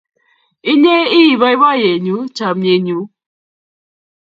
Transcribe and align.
Inye 0.71 0.95
ii 1.19 1.37
boiboiyenyu 1.39 2.17
chamyenyu 2.35 2.99